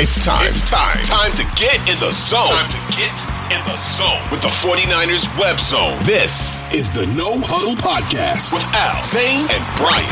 [0.00, 0.46] It's time.
[0.46, 0.96] It's time.
[1.02, 2.44] Time to get in the zone.
[2.46, 3.10] Time to get
[3.50, 5.98] in the zone with the 49ers web zone.
[6.04, 10.06] This is the No Huddle Podcast with Al, Zain, and Brian.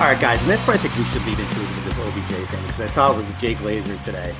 [0.00, 2.48] All right, guys, and that's what I think we should lead into with this OBJ
[2.48, 4.32] thing because I saw it was Jake Laser today.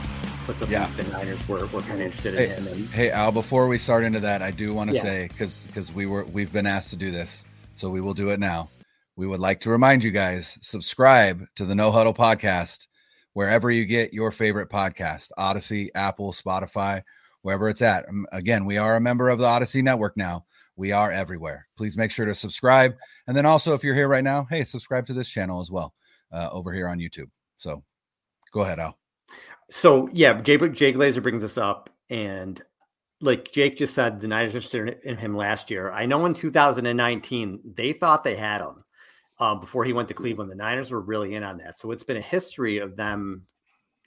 [0.47, 0.70] What's up?
[0.70, 0.89] Yeah.
[0.97, 2.72] The Niners were, were kind of interested Hey, in him.
[2.72, 3.33] And hey, Al.
[3.33, 5.02] Before we start into that, I do want to Yeah.
[5.02, 8.30] say because because we were we've been asked to do this, so we will do
[8.30, 8.69] it now.
[9.16, 12.88] We would like to remind you guys subscribe to the No Huddle podcast
[13.32, 17.02] wherever you get your favorite podcast: Odyssey, Apple, Spotify,
[17.42, 18.08] wherever it's at.
[18.08, 20.46] Um, Again, we are a member of the Odyssey Network now.
[20.74, 21.68] We are everywhere.
[21.76, 22.96] Please make sure to subscribe,
[23.28, 25.94] and then also if you're here right now, hey, subscribe to this channel as well
[26.32, 27.30] uh, over here on YouTube.
[27.56, 27.84] So,
[28.52, 28.98] go ahead, Al.
[29.70, 32.60] so, yeah, Jake, Jake Laser brings us up, and
[33.20, 35.92] like Jake just said, the Niners interested in him last year.
[35.92, 38.83] I know in 2019 they thought they had him
[39.39, 40.50] uh, before he went to Cleveland.
[40.50, 43.46] The Niners were really in on that, so it's been a history of them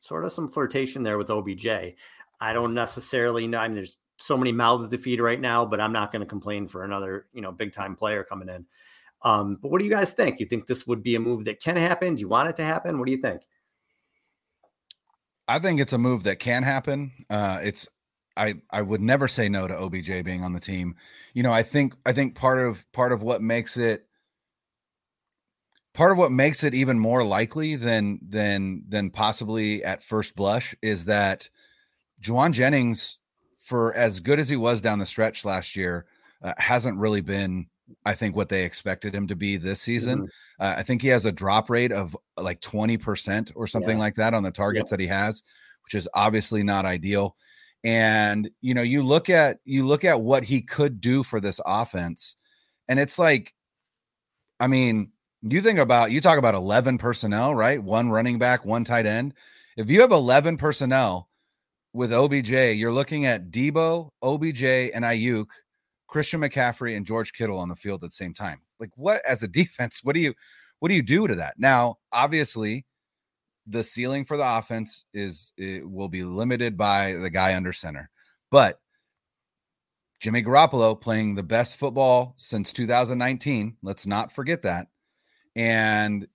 [0.02, 1.68] sort of some flirtation there with OBJ.
[2.40, 3.60] I don't necessarily know.
[3.60, 6.28] I mean, there's so many mouths to feed right now, but I'm not going to
[6.28, 8.66] complain for another, you know, big time player coming in.
[9.24, 10.40] Um, but what do you guys think?
[10.40, 12.16] You think this would be a move that can happen?
[12.16, 13.00] Do you want it to happen?
[13.00, 13.42] What do you think?
[15.48, 17.12] I think it's a move that can happen.
[17.30, 17.88] Uh, it's
[18.36, 20.96] I I would never say no to OBJ being on the team.
[21.34, 24.07] You know, I think I think part of part of what makes it
[25.98, 30.76] part of what makes it even more likely than than than possibly at first blush
[30.84, 31.50] is that
[32.22, 33.18] Jauan Jennings,
[33.58, 36.06] for as good as he was down the stretch last year,
[36.44, 37.68] uh, hasn't really been.
[38.06, 40.30] I think what they expected him to be this season.
[40.60, 44.04] Uh, I think he has a drop rate of like 20% or something Yeah.
[44.04, 45.42] like that on the targets that he has,
[45.86, 47.38] which is obviously not ideal.
[47.86, 51.62] And you know, you look at you look at what he could do for this
[51.66, 52.36] offense,
[52.90, 53.54] and it's like,
[54.60, 57.82] I mean, you think about you talk about 11 personnel, right?
[57.82, 59.34] One running back, one tight end.
[59.76, 61.30] If you have 11 personnel
[61.94, 65.48] with OBJ, you're looking at Debo, OBJ, and Aiyuk,
[66.08, 68.62] Christian McCaffrey, and George Kittle on the field at the same time.
[68.80, 70.34] Like, what as a defense, what do you
[70.80, 71.56] what do you do to that?
[71.58, 72.86] Now, obviously,
[73.68, 78.10] the ceiling for the offense is it will be limited by the guy under center.
[78.50, 78.80] But
[80.20, 84.88] Jimmy Garoppolo playing the best football since 2019, let's not forget that.
[85.58, 86.28] And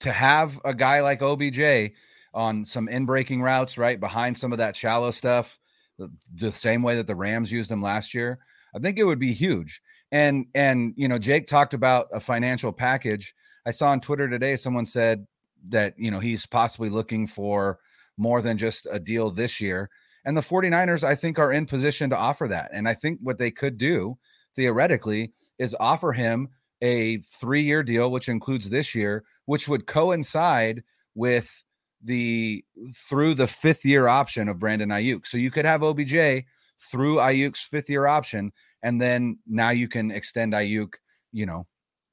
[0.00, 1.92] to have a guy like OBJ
[2.32, 5.58] on some in-breaking routes, right behind some of that shallow stuff,
[5.98, 8.40] the, the same way that the Rams used him last year,
[8.74, 9.80] I think it would be huge.
[10.10, 13.34] And and you know, Jake talked about a financial package.
[13.66, 15.26] I saw on Twitter today someone said
[15.68, 17.78] that you know he's possibly looking for
[18.16, 19.90] more than just a deal this year.
[20.24, 22.70] And the 49ers, I think, are in position to offer that.
[22.72, 24.16] And I think what they could do
[24.56, 26.48] theoretically is offer him
[26.84, 30.84] a three year deal, which includes this year, which would coincide
[31.14, 31.64] with
[32.02, 32.62] the
[32.94, 35.26] through the fifth year option of Brandon Aiyuk.
[35.26, 36.44] So you could have OBJ
[36.78, 38.52] through Aiyuk's fifth year option,
[38.82, 40.92] and then now you can extend Aiyuk,
[41.32, 41.64] you know,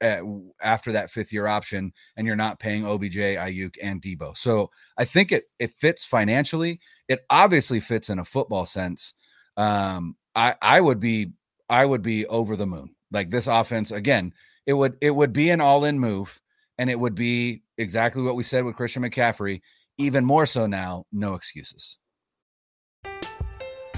[0.02, 0.22] uh,
[0.62, 4.38] after that fifth year option, and you're not paying OBJ, Aiyuk, and Debo.
[4.38, 6.80] So I think it it fits financially.
[7.10, 9.16] It obviously fits in a football sense.
[9.58, 11.34] Um, I I would be
[11.70, 12.96] I would be over the moon.
[13.12, 14.34] Like this offense again,
[14.66, 16.40] it would it would be an all in move,
[16.78, 19.62] and it would be exactly what we said with Christian McCaffrey.
[19.98, 21.98] Even more so now, no excuses.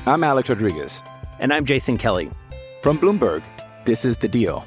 [0.06, 1.02] I'm Alex Rodriguez.
[1.40, 2.30] And I'm Jason Kelly.
[2.82, 3.44] From Bloomberg,
[3.86, 4.66] This is The Deal.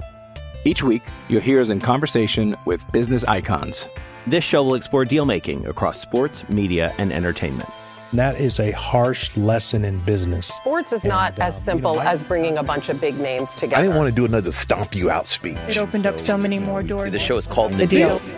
[0.65, 3.89] Each week, you'll hear us in conversation with business icons.
[4.27, 7.69] This show will explore deal making across sports, media, and entertainment.
[8.13, 10.47] That is a harsh lesson in business.
[10.47, 13.19] Sports is not And, as simple you know, I- as bringing a bunch of big
[13.19, 13.77] names together.
[13.77, 15.57] I didn't want to do another stomp you out speech.
[15.69, 17.13] It opened up so many more doors.
[17.13, 18.19] The show is called The The Deal.
[18.21, 18.31] Deal.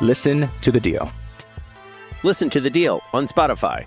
[0.00, 1.10] Listen to The Deal.
[2.22, 3.86] Listen to The Deal on Spotify.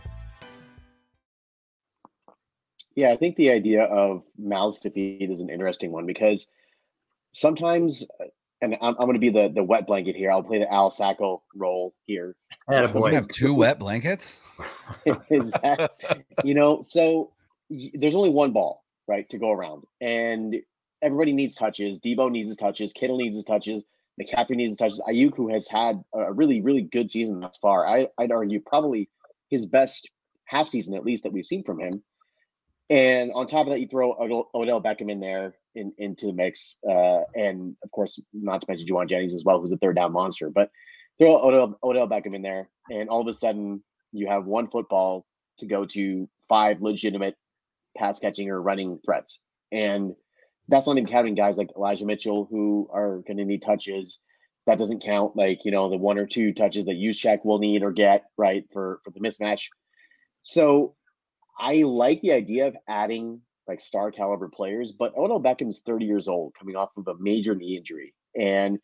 [2.96, 6.48] Yeah, I think the idea of mouths to feed is an interesting one because
[7.34, 8.04] sometimes,
[8.62, 10.32] and I'm, I'm going to be the, the wet blanket here.
[10.32, 12.36] I'll play the Al Sacco role here.
[12.68, 14.42] We're have two wet blankets.
[15.30, 15.92] is that
[16.44, 17.32] you know so
[17.70, 19.84] there's only one ball right to go around.
[20.02, 20.56] And
[21.02, 22.00] everybody needs touches.
[22.00, 22.94] Debo needs his touches.
[22.94, 23.86] Kittle needs his touches.
[24.20, 25.02] Mccaffrey needs his touches.
[25.08, 29.10] Aiyuk who has had a really really good season thus far I, i'd argue probably
[29.50, 30.10] his best
[30.46, 32.04] half season at least that we've seen from him.
[32.90, 36.34] And on top of that you throw odell, odell beckham in there in, into the
[36.34, 39.96] mix uh, and of course not to mention Jauan jennings as well who's a third
[39.96, 40.70] down monster but
[41.18, 45.26] throw odell, odell beckham in there and all of a sudden you have one football
[45.60, 47.36] to go to five legitimate
[47.98, 49.40] pass catching or running threats.
[49.72, 50.14] And
[50.68, 54.20] that's not even counting guys like Elijah Mitchell who are going to need touches.
[54.66, 57.84] That doesn't count like, you know, the one or two touches that Juszczyk will need
[57.84, 59.68] or get, right, for for the mismatch.
[60.44, 60.96] So
[61.58, 66.28] I like the idea of adding like star caliber players, but Odell Beckham's 30 years
[66.28, 68.14] old coming off of a major knee injury.
[68.38, 68.80] And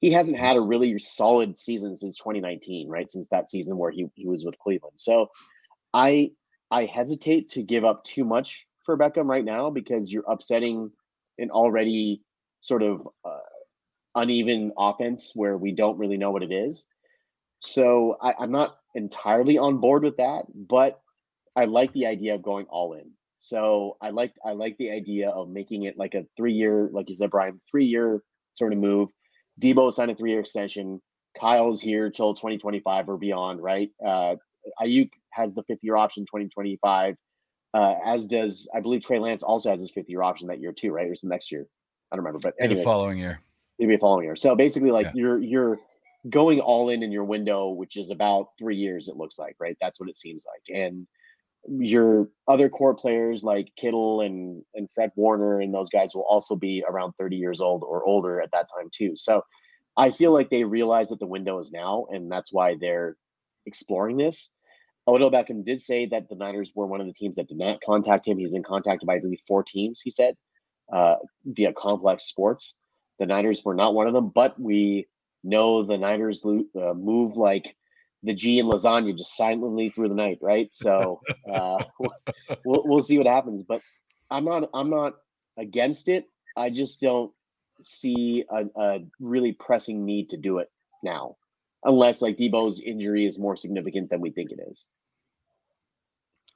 [0.00, 3.10] he hasn't had a really solid season since 2019, right?
[3.10, 4.94] Since that season where he, he was with Cleveland.
[4.96, 5.30] So
[5.92, 6.32] I
[6.70, 10.90] I hesitate to give up too much for Beckham right now because you're upsetting
[11.38, 12.22] an already
[12.60, 13.38] sort of uh,
[14.14, 16.84] uneven offense where we don't really know what it is.
[17.60, 21.00] So I, I'm not entirely on board with that, but
[21.56, 23.10] I like the idea of going all in.
[23.40, 27.08] So I like I like the idea of making it like a three year, like
[27.08, 28.22] you said, Brian, three year
[28.54, 29.10] sort of move.
[29.60, 31.00] Debo signed a three year extension.
[31.38, 33.90] Kyle's here till 2025 or beyond, right?
[34.04, 34.36] Uh,
[34.82, 37.16] Aiyuk has the fifth year option 2025,
[37.74, 40.72] uh, as does I believe Trey Lance also has his fifth year option that year
[40.72, 41.06] too, right?
[41.06, 41.66] Or is it next year?
[42.10, 43.40] I don't remember, but anyway, the following year.
[43.78, 44.36] maybe a following year.
[44.36, 45.12] So basically, like Yeah.
[45.14, 45.78] you're you're
[46.28, 49.08] going all in in your window, which is about three years.
[49.08, 49.76] It looks like, right?
[49.80, 51.06] That's what it seems like, and
[51.68, 56.56] your other core players like Kittle and and Fred Warner and those guys will also
[56.56, 59.12] be around 30 years old or older at that time too.
[59.16, 59.42] So
[59.96, 63.16] I feel like they realize that the window is now, and that's why they're
[63.66, 64.48] exploring this.
[65.08, 67.80] Odell Beckham did say that the Niners were one of the teams that did not
[67.80, 68.38] contact him.
[68.38, 70.00] He's been contacted by I believe four teams.
[70.00, 70.36] He said
[70.92, 72.76] uh, via Complex Sports.
[73.18, 75.08] The Niners were not one of them, but we
[75.42, 77.74] know the Niners lo- uh, move like
[78.22, 80.72] the G and lasagna, just silently through the night, right?
[80.72, 81.20] So
[81.50, 81.82] uh,
[82.64, 83.62] we'll we'll see what happens.
[83.62, 83.80] But
[84.30, 85.14] I'm not I'm not
[85.58, 86.26] against it.
[86.56, 87.32] I just don't
[87.84, 90.70] see a, a really pressing need to do it
[91.02, 91.36] now,
[91.84, 94.86] unless like Debo's injury is more significant than we think it is.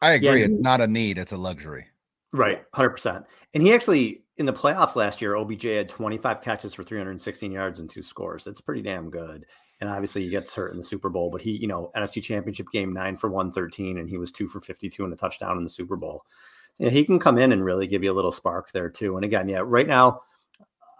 [0.00, 0.40] I agree.
[0.40, 0.46] Yeah.
[0.46, 1.86] It's not a need; it's a luxury.
[2.32, 3.26] Right, hundred percent.
[3.54, 7.80] And he actually in the playoffs last year, OBJ had 25 catches for 316 yards
[7.80, 8.44] and two scores.
[8.44, 9.46] That's pretty damn good.
[9.82, 12.70] And obviously, he gets hurt in the Super Bowl, but he, you know, NFC Championship
[12.70, 15.68] game nine for 113, and he was two for 52 and a touchdown in the
[15.68, 16.24] Super Bowl.
[16.78, 19.16] You know, he can come in and really give you a little spark there too.
[19.16, 20.22] And again, yeah, right now,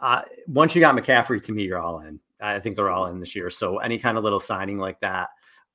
[0.00, 2.18] uh, once you got McCaffrey, to me, you're all in.
[2.40, 3.50] I think they're all in this year.
[3.50, 5.28] So any kind of little signing like that,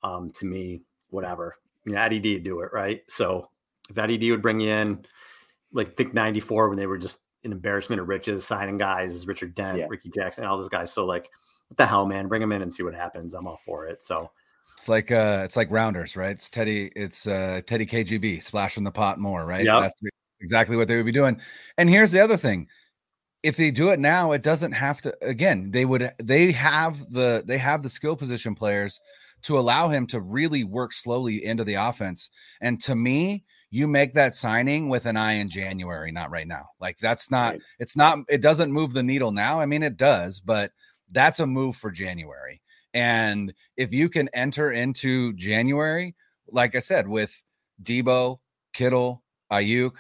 [0.04, 1.56] um, to me, whatever.
[1.86, 3.04] You know, Eddie D would do it, right?
[3.08, 3.48] So
[3.90, 5.06] if Eddie D would bring you in,
[5.72, 9.78] like pick 94 when they were just an embarrassment of riches, signing guys, Richard Dent,
[9.78, 9.86] Yeah.
[9.90, 10.92] Ricky Jackson, all those guys.
[10.92, 11.30] So like,
[11.68, 12.28] what the hell, man?
[12.28, 13.34] Bring him in and see what happens.
[13.34, 14.04] I'm all for it.
[14.04, 14.32] So
[14.74, 16.32] It's like uh, it's like rounders, right?
[16.32, 19.66] It's Teddy, it's uh, Teddy KGB splashing the pot more, right?
[19.66, 19.80] Yep.
[19.82, 20.02] That's
[20.42, 21.40] exactly what they would be doing.
[21.78, 22.68] And here's the other thing:
[23.44, 25.16] if they do it now, it doesn't have to.
[25.22, 29.00] Again, they would they have the they have the skill position players
[29.44, 32.30] to allow him to really work slowly into the offense.
[32.60, 36.70] And to me, you make that signing with an eye in January, not right now.
[36.80, 37.54] Like that's not.
[37.54, 37.62] Right.
[37.80, 38.20] It's not.
[38.30, 39.60] It doesn't move the needle now.
[39.60, 40.72] I mean, it does, but
[41.12, 42.62] that's a move for January.
[42.94, 46.16] And if you can enter into January,
[46.50, 47.44] like I said, with
[47.84, 48.40] Debo,
[48.74, 49.96] Kittle, Aiyuk,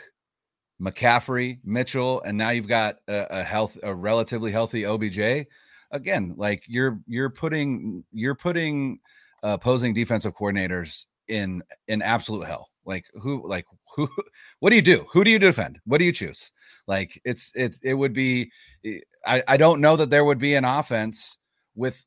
[0.81, 5.47] McCaffrey, Mitchell, and now you've got a, a health, a relatively healthy OBJ.
[5.91, 8.99] Again, like you're you're putting you're putting
[9.43, 12.69] uh, opposing defensive coordinators in in absolute hell.
[12.87, 13.65] Like who like
[13.95, 14.09] who
[14.59, 15.05] what do you do?
[15.11, 15.79] Who do you defend?
[15.85, 16.51] What do you choose?
[16.87, 18.51] Like it's it it would be
[18.83, 21.37] eh, I, I don't know that there would be an offense
[21.75, 22.05] with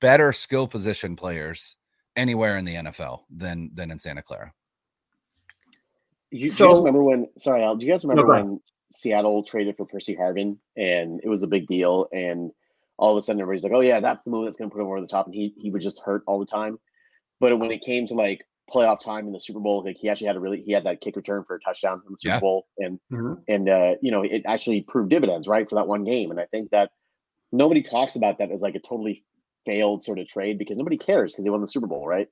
[0.00, 1.76] better skill position players
[2.16, 4.52] anywhere in the NFL than than in Santa Clara.
[6.30, 7.28] You, do you guys remember when?
[7.38, 7.76] Sorry, Al.
[7.76, 8.44] Do you guys remember go ahead.
[8.44, 8.60] when
[8.92, 12.08] Seattle traded for Percy Harvin, and it was a big deal.
[12.12, 12.50] And
[12.96, 14.80] all of a sudden, everybody's like, "Oh yeah, that's the move that's going to put
[14.80, 16.78] him over the top," and he he would just hurt all the time.
[17.40, 20.26] But when it came to like playoff time in the Super Bowl, like he actually
[20.26, 22.40] had a really he had that kick return for a touchdown in the Super Yeah.
[22.40, 23.42] Bowl, and Mhm.
[23.48, 26.30] and uh, you know it actually proved dividends right for that one game.
[26.30, 26.90] And I think that
[27.52, 29.24] nobody talks about that as like a totally
[29.66, 32.28] failed sort of trade because nobody cares because they won the Super Bowl, right?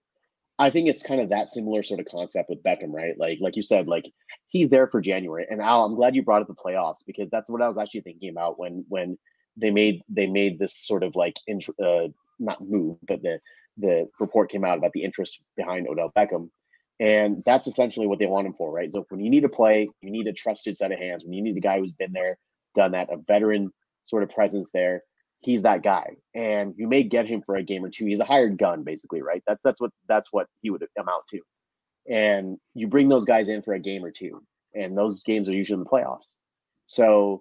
[0.59, 3.19] I think it's kind of that similar sort of concept with Beckham, right?
[3.19, 4.05] Like like you said, like
[4.49, 5.47] he's there for January.
[5.51, 8.03] And Al, I'm glad you brought up the playoffs because that's what I was actually
[8.03, 9.19] thinking about when when
[9.57, 12.09] they made they made this sort of like int- uh,
[12.39, 13.41] not move, but the
[13.83, 16.49] the report came out about the interest behind Odell Beckham.
[17.01, 18.93] And that's essentially what they want him for, right?
[18.93, 21.25] So when you need to play, you need a trusted set of hands.
[21.25, 22.39] When you need a guy who's been there,
[22.75, 23.71] done that, a veteran
[24.05, 25.03] sort of presence there,
[25.41, 26.17] he's that guy.
[26.35, 28.07] And you may get him for a game or two.
[28.07, 29.43] He's a hired gun, basically, right?
[29.47, 31.41] That's that's what that's what he would amount to.
[32.09, 34.43] And you bring those guys in for a game or two,
[34.75, 36.35] and those games are usually in the playoffs.
[36.87, 37.41] So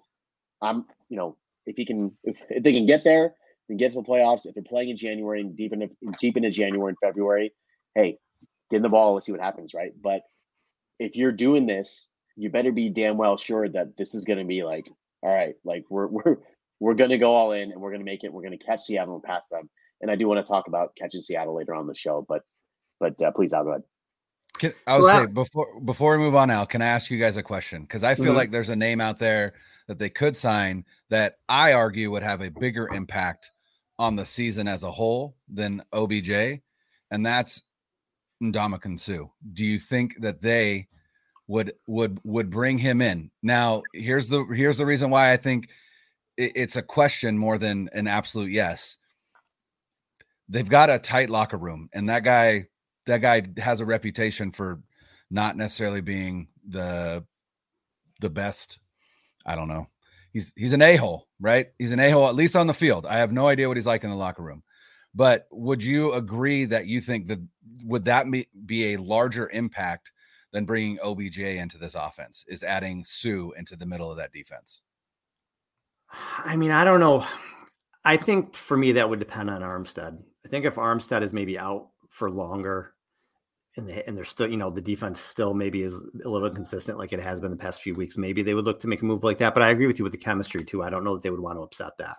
[0.60, 3.34] I'm, you know, if he can, if, if they can get there,
[3.68, 4.46] and get to the playoffs.
[4.46, 5.88] If they're playing in January and deep into
[6.20, 7.52] deep into January and February,
[7.94, 8.18] hey,
[8.70, 9.14] get in the ball.
[9.14, 9.92] Let's see what happens, right?
[10.00, 10.22] But
[10.98, 14.44] if you're doing this, you better be damn well sure that this is going to
[14.44, 14.86] be like,
[15.22, 16.36] all right, like we're we're
[16.80, 18.32] we're going to go all in and we're going to make it.
[18.32, 19.70] We're going to catch Seattle and pass them.
[20.00, 22.42] And I do want to talk about catching Seattle later on the show, but
[22.98, 23.82] but uh, please, I'll go ahead.
[24.62, 27.36] Can, I would say before before we move on now, can I ask you guys
[27.36, 27.82] a question?
[27.82, 28.36] Because I feel Mhm.
[28.36, 29.54] like there's a name out there
[29.88, 33.50] that they could sign that I argue would have a bigger impact
[33.98, 36.62] on the season as a whole than OBJ,
[37.10, 37.64] and that's
[38.40, 39.26] Ndamukong Suh.
[39.52, 40.86] Do you think that they
[41.48, 43.32] would would would bring him in?
[43.42, 45.70] Now, here's the here's the reason why I think
[46.36, 48.98] it- it's a question more than an absolute yes.
[50.48, 52.68] They've got a tight locker room, and that guy
[53.06, 54.80] that guy has a reputation for
[55.30, 57.24] not necessarily being the
[58.20, 58.78] the best.
[59.44, 59.88] I don't know.
[60.32, 61.68] He's he's an a-hole, right?
[61.78, 63.06] He's an a-hole at least on the field.
[63.06, 64.62] I have no idea what he's like in the locker room.
[65.14, 67.46] But would you agree that you think that
[67.84, 68.26] would that
[68.66, 70.12] be, a larger impact
[70.52, 72.44] than bringing OBJ into this offense?
[72.48, 74.82] Is adding Suh into the middle of that defense?
[76.38, 77.26] I mean, I don't know.
[78.04, 80.18] I think for me that would depend on Armstead.
[80.44, 82.92] I think if Armstead is maybe out for longer,
[83.76, 86.98] and they, and they're still, you know, the defense still maybe is a little inconsistent
[86.98, 88.18] like it has been the past few weeks.
[88.18, 89.54] Maybe they would look to make a move like that.
[89.54, 90.82] But I agree with you with the chemistry too.
[90.82, 92.16] I don't know that they would want to upset that.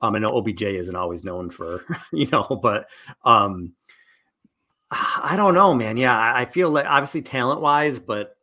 [0.00, 2.88] Um, I know OBJ isn't always known for, you know, but
[3.24, 3.72] um,
[4.90, 5.96] I don't know, man.
[5.96, 8.36] Yeah, I I feel like obviously talent wise, but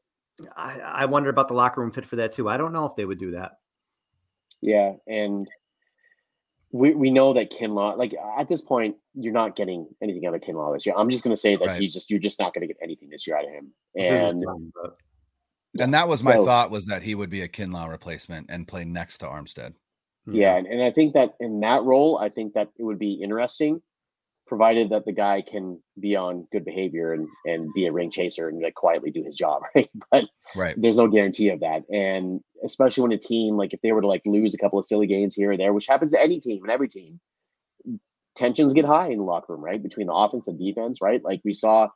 [0.55, 2.49] I, I wonder about the locker room fit for that too.
[2.49, 3.53] I don't know if they would do that.
[4.59, 5.47] Yeah, and
[6.71, 10.41] we we know that Kinlaw, like at this point, you're not getting anything out of
[10.41, 10.95] Kinlaw this year.
[10.97, 11.81] I'm just going to say that Right.
[11.81, 13.71] he just you're just not going to get anything this year out of him.
[13.95, 14.97] And fine, but-
[15.83, 18.67] And that was my So- thought was that he would be a Kinlaw replacement and
[18.67, 19.73] play next to Armstead.
[20.27, 23.13] yeah, and, and I think that in that role, I think that it would be
[23.13, 23.81] interesting,
[24.47, 28.47] provided that the guy can be on good behavior and and be a ring chaser
[28.49, 29.89] and like quietly do his job, right?
[30.11, 30.25] But
[30.55, 30.75] Right.
[30.77, 31.83] there's no guarantee of that.
[31.89, 34.85] And especially when a team like if they were to like lose a couple of
[34.85, 37.19] silly games here or there, which happens to any team and every team,
[38.35, 39.81] tensions get high in the locker room, right?
[39.81, 41.23] Between the offense and defense, right?
[41.23, 41.89] Like we saw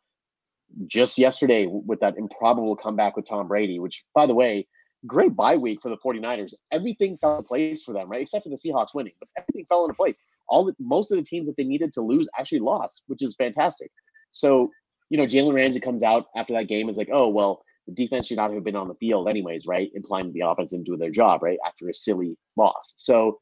[0.88, 4.67] just yesterday with that improbable comeback with Tom Brady, which by the way,
[5.05, 6.53] great bye week for the 49ers.
[6.72, 8.22] Everything fell into place for them, right?
[8.22, 10.19] Except for the Seahawks winning, but everything fell into place.
[10.48, 13.36] All the most of the teams that they needed to lose actually lost, which is
[13.36, 13.91] fantastic.
[14.31, 14.72] So,
[15.10, 18.27] you know, Jalen Ramsey comes out after that game is like, oh well, the defense
[18.27, 19.92] should not have been on the field anyways, right?
[19.94, 21.60] Implying the offense didn't do their job, right?
[21.65, 22.94] After a silly loss.
[22.98, 23.39] So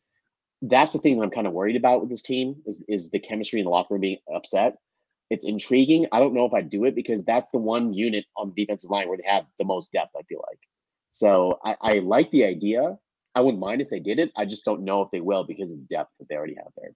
[0.61, 3.19] that's the thing that I'm kind of worried about with this team is is the
[3.19, 4.75] chemistry in the locker room being upset.
[5.29, 6.07] It's intriguing.
[6.11, 8.89] I don't know if I do it because that's the one unit on the defensive
[8.89, 10.11] line where they have the most depth.
[10.17, 10.59] I feel like.
[11.11, 12.97] So I, I like the idea.
[13.35, 14.31] I wouldn't mind if they did it.
[14.37, 16.71] I just don't know if they will because of the depth that they already have
[16.77, 16.93] there.